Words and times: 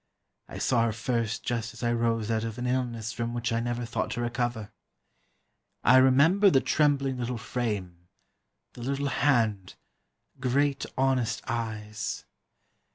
I 0.47 0.57
saw 0.57 0.85
her 0.85 0.91
first 0.91 1.43
just 1.43 1.75
as 1.75 1.83
I 1.83 1.91
rose 1.93 2.31
out 2.31 2.43
of 2.43 2.57
an 2.57 2.65
illness 2.65 3.13
from 3.13 3.35
which 3.35 3.53
I 3.53 3.59
never 3.59 3.85
thought 3.85 4.09
to 4.17 4.21
recover. 4.21 4.71
I 5.83 5.97
remember 5.97 6.49
the 6.49 6.59
trembling 6.59 7.19
little 7.19 7.37
frame, 7.37 8.07
the 8.73 8.81
little 8.81 9.09
hand, 9.09 9.75
the 10.35 10.49
great 10.49 10.87
honest 10.97 11.43
eyes. 11.47 12.25